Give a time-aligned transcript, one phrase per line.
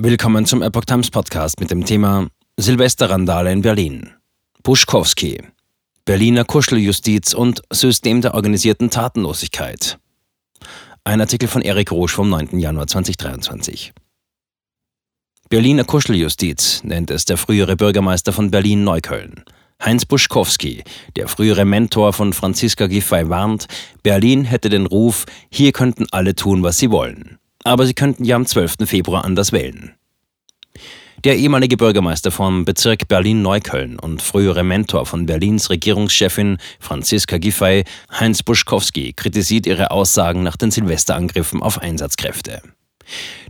[0.00, 4.10] Willkommen zum Epoch Times Podcast mit dem Thema Silvesterrandale in Berlin.
[4.62, 5.42] Buschkowski,
[6.04, 9.98] Berliner Kuscheljustiz und System der organisierten Tatenlosigkeit.
[11.02, 12.60] Ein Artikel von Erik Rosch vom 9.
[12.60, 13.92] Januar 2023.
[15.48, 19.42] Berliner Kuscheljustiz nennt es der frühere Bürgermeister von Berlin-Neukölln.
[19.84, 20.84] Heinz Buschkowski,
[21.16, 23.66] der frühere Mentor von Franziska Giffey, warnt,
[24.04, 28.36] Berlin hätte den Ruf, hier könnten alle tun, was sie wollen aber sie könnten ja
[28.36, 28.76] am 12.
[28.84, 29.94] Februar anders wählen.
[31.24, 38.44] Der ehemalige Bürgermeister vom Bezirk Berlin-Neukölln und frühere Mentor von Berlins Regierungschefin Franziska Giffey, Heinz
[38.44, 42.62] Buschkowski, kritisiert ihre Aussagen nach den Silvesterangriffen auf Einsatzkräfte.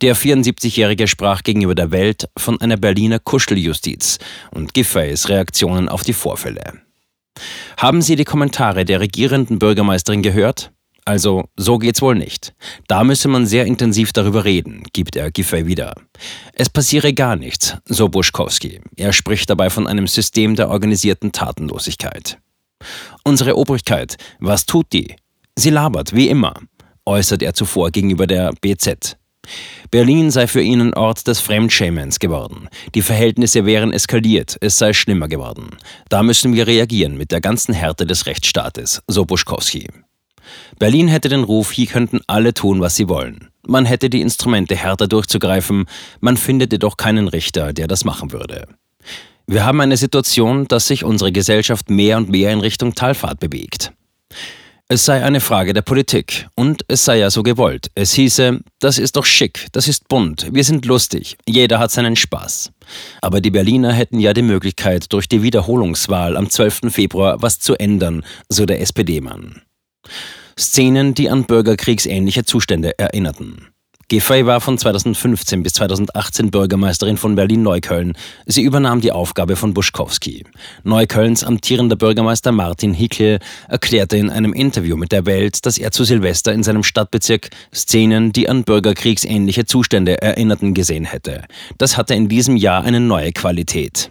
[0.00, 4.18] Der 74-Jährige sprach gegenüber der Welt von einer Berliner Kuscheljustiz
[4.50, 6.80] und Giffeys Reaktionen auf die Vorfälle.
[7.76, 10.72] Haben Sie die Kommentare der regierenden Bürgermeisterin gehört?
[11.04, 12.54] Also, so geht's wohl nicht.
[12.86, 15.94] Da müsse man sehr intensiv darüber reden, gibt er Giffey wieder.
[16.52, 18.80] Es passiere gar nichts, so Buschkowski.
[18.96, 22.38] Er spricht dabei von einem System der organisierten Tatenlosigkeit.
[23.24, 25.16] Unsere Obrigkeit, was tut die?
[25.56, 26.54] Sie labert, wie immer,
[27.04, 29.16] äußert er zuvor gegenüber der BZ.
[29.90, 32.68] Berlin sei für ihn ein Ort des Fremdschämens geworden.
[32.94, 35.76] Die Verhältnisse wären eskaliert, es sei schlimmer geworden.
[36.08, 39.88] Da müssen wir reagieren mit der ganzen Härte des Rechtsstaates, so Buschkowski.
[40.78, 43.48] Berlin hätte den Ruf, hier könnten alle tun, was sie wollen.
[43.66, 45.86] Man hätte die Instrumente härter durchzugreifen,
[46.20, 48.66] man findet jedoch keinen Richter, der das machen würde.
[49.46, 53.92] Wir haben eine Situation, dass sich unsere Gesellschaft mehr und mehr in Richtung Talfahrt bewegt.
[54.88, 57.90] Es sei eine Frage der Politik und es sei ja so gewollt.
[57.94, 62.14] Es hieße, das ist doch schick, das ist bunt, wir sind lustig, jeder hat seinen
[62.14, 62.72] Spaß.
[63.22, 66.92] Aber die Berliner hätten ja die Möglichkeit, durch die Wiederholungswahl am 12.
[66.92, 69.62] Februar was zu ändern, so der SPD-Mann.
[70.58, 73.72] Szenen, die an bürgerkriegsähnliche Zustände erinnerten.
[74.12, 78.12] Giffey war von 2015 bis 2018 Bürgermeisterin von Berlin-Neukölln.
[78.44, 80.44] Sie übernahm die Aufgabe von Buschkowski.
[80.84, 86.04] Neuköllns amtierender Bürgermeister Martin Hickel erklärte in einem Interview mit der Welt, dass er zu
[86.04, 91.44] Silvester in seinem Stadtbezirk Szenen, die an bürgerkriegsähnliche Zustände erinnerten, gesehen hätte.
[91.78, 94.10] Das hatte in diesem Jahr eine neue Qualität.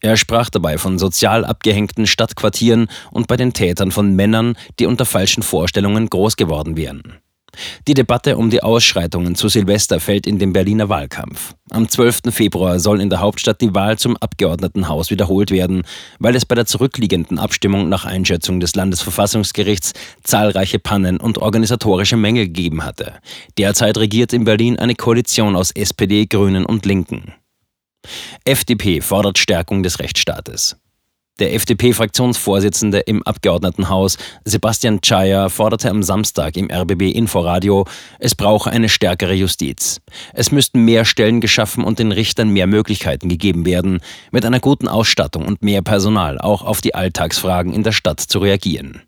[0.00, 5.04] Er sprach dabei von sozial abgehängten Stadtquartieren und bei den Tätern von Männern, die unter
[5.04, 7.20] falschen Vorstellungen groß geworden wären.
[7.88, 11.54] Die Debatte um die Ausschreitungen zu Silvester fällt in den Berliner Wahlkampf.
[11.70, 12.20] Am 12.
[12.30, 15.82] Februar soll in der Hauptstadt die Wahl zum Abgeordnetenhaus wiederholt werden,
[16.18, 19.92] weil es bei der zurückliegenden Abstimmung nach Einschätzung des Landesverfassungsgerichts
[20.22, 23.14] zahlreiche Pannen und organisatorische Mängel gegeben hatte.
[23.58, 27.34] Derzeit regiert in Berlin eine Koalition aus SPD, Grünen und Linken.
[28.44, 30.76] FDP fordert Stärkung des Rechtsstaates.
[31.40, 37.86] Der FDP-Fraktionsvorsitzende im Abgeordnetenhaus Sebastian Czaja forderte am Samstag im RBB Inforadio,
[38.18, 40.02] es brauche eine stärkere Justiz.
[40.34, 44.00] Es müssten mehr Stellen geschaffen und den Richtern mehr Möglichkeiten gegeben werden,
[44.30, 48.38] mit einer guten Ausstattung und mehr Personal auch auf die Alltagsfragen in der Stadt zu
[48.38, 49.00] reagieren.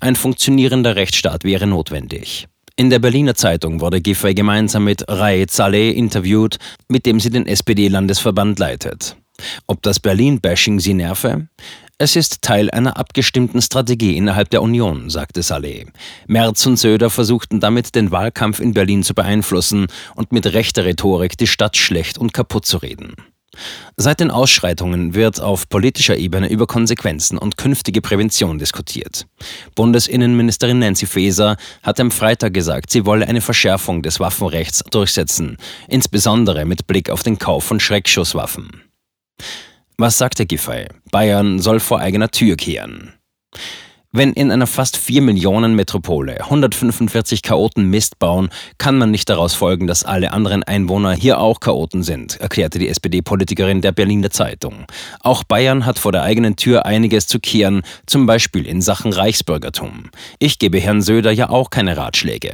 [0.00, 2.46] Ein funktionierender Rechtsstaat wäre notwendig.
[2.82, 6.56] In der Berliner Zeitung wurde Giffey gemeinsam mit Ray Zaleh interviewt,
[6.88, 9.16] mit dem sie den SPD-Landesverband leitet.
[9.68, 11.46] Ob das Berlin-Bashing sie nerve?
[11.98, 15.86] Es ist Teil einer abgestimmten Strategie innerhalb der Union, sagte Saleh.
[16.26, 21.38] Merz und Söder versuchten damit, den Wahlkampf in Berlin zu beeinflussen und mit rechter Rhetorik
[21.38, 23.14] die Stadt schlecht und kaputt zu reden.
[23.96, 29.26] Seit den Ausschreitungen wird auf politischer Ebene über Konsequenzen und künftige Prävention diskutiert.
[29.74, 35.58] Bundesinnenministerin Nancy Faeser hat am Freitag gesagt, sie wolle eine Verschärfung des Waffenrechts durchsetzen,
[35.88, 38.82] insbesondere mit Blick auf den Kauf von Schreckschusswaffen.
[39.98, 40.86] Was sagte Giffey?
[41.10, 43.12] Bayern soll vor eigener Tür kehren.
[44.14, 49.54] Wenn in einer fast 4 Millionen Metropole 145 Chaoten Mist bauen, kann man nicht daraus
[49.54, 54.84] folgen, dass alle anderen Einwohner hier auch Chaoten sind, erklärte die SPD-Politikerin der Berliner Zeitung.
[55.20, 60.10] Auch Bayern hat vor der eigenen Tür einiges zu kehren, zum Beispiel in Sachen Reichsbürgertum.
[60.38, 62.52] Ich gebe Herrn Söder ja auch keine Ratschläge.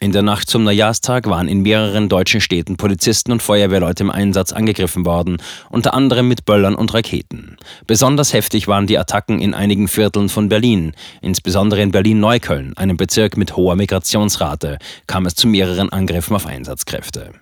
[0.00, 4.52] In der Nacht zum Neujahrstag waren in mehreren deutschen Städten Polizisten und Feuerwehrleute im Einsatz
[4.52, 5.38] angegriffen worden,
[5.70, 7.56] unter anderem mit Böllern und Raketen.
[7.86, 13.36] Besonders heftig waren die Attacken in einigen Vierteln von Berlin, insbesondere in Berlin-Neukölln, einem Bezirk
[13.36, 14.78] mit hoher Migrationsrate,
[15.08, 17.32] kam es zu mehreren Angriffen auf Einsatzkräfte.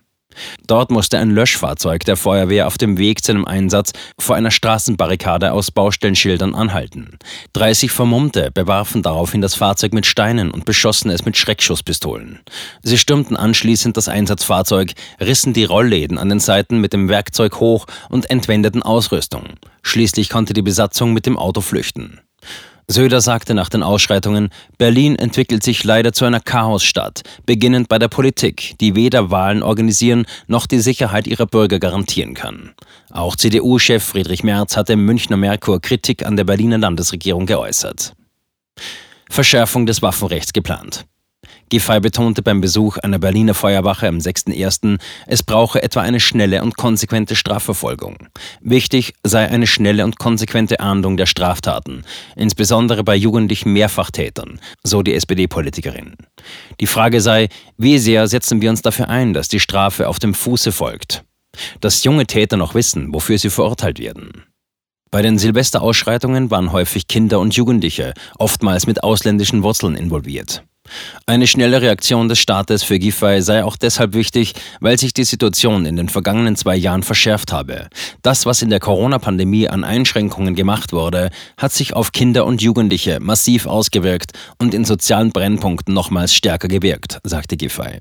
[0.66, 5.52] Dort musste ein Löschfahrzeug der Feuerwehr auf dem Weg zu einem Einsatz vor einer Straßenbarrikade
[5.52, 7.18] aus Baustellenschildern anhalten.
[7.54, 12.40] 30 Vermummte bewarfen daraufhin das Fahrzeug mit Steinen und beschossen es mit Schreckschusspistolen.
[12.82, 17.86] Sie stürmten anschließend das Einsatzfahrzeug, rissen die Rollläden an den Seiten mit dem Werkzeug hoch
[18.08, 19.44] und entwendeten Ausrüstung.
[19.82, 22.20] Schließlich konnte die Besatzung mit dem Auto flüchten.
[22.88, 28.06] Söder sagte nach den Ausschreitungen, Berlin entwickelt sich leider zu einer Chaosstadt, beginnend bei der
[28.06, 32.74] Politik, die weder Wahlen organisieren noch die Sicherheit ihrer Bürger garantieren kann.
[33.10, 38.14] Auch CDU-Chef Friedrich Merz hatte im Münchner Merkur Kritik an der Berliner Landesregierung geäußert.
[39.28, 41.06] Verschärfung des Waffenrechts geplant.
[41.68, 46.76] Giffey betonte beim Besuch einer Berliner Feuerwache am 6.1., es brauche etwa eine schnelle und
[46.76, 48.28] konsequente Strafverfolgung.
[48.60, 52.04] Wichtig sei eine schnelle und konsequente Ahndung der Straftaten,
[52.36, 56.16] insbesondere bei jugendlichen Mehrfachtätern, so die SPD-Politikerin.
[56.80, 60.34] Die Frage sei, wie sehr setzen wir uns dafür ein, dass die Strafe auf dem
[60.34, 61.24] Fuße folgt?
[61.80, 64.44] Dass junge Täter noch wissen, wofür sie verurteilt werden.
[65.10, 70.64] Bei den Silvesterausschreitungen waren häufig Kinder und Jugendliche, oftmals mit ausländischen Wurzeln involviert.
[71.26, 75.86] Eine schnelle Reaktion des Staates für Giffey sei auch deshalb wichtig, weil sich die Situation
[75.86, 77.88] in den vergangenen zwei Jahren verschärft habe.
[78.22, 83.20] Das, was in der Corona-Pandemie an Einschränkungen gemacht wurde, hat sich auf Kinder und Jugendliche
[83.20, 88.00] massiv ausgewirkt und in sozialen Brennpunkten nochmals stärker gewirkt, sagte Giffey.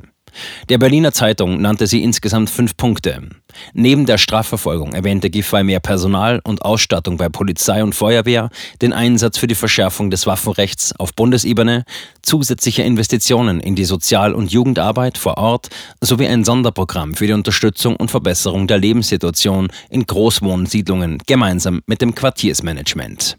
[0.70, 3.30] Der Berliner Zeitung nannte sie insgesamt fünf Punkte.
[3.74, 8.50] Neben der Strafverfolgung erwähnte Giffey mehr Personal und Ausstattung bei Polizei und Feuerwehr,
[8.82, 11.86] den Einsatz für die Verschärfung des Waffenrechts auf Bundesebene,
[12.22, 15.70] zusätzliche Investitionen in die Sozial- und Jugendarbeit vor Ort
[16.02, 22.16] sowie ein Sonderprogramm für die Unterstützung und Verbesserung der Lebenssituation in Großwohnsiedlungen gemeinsam mit dem
[22.16, 23.38] Quartiersmanagement.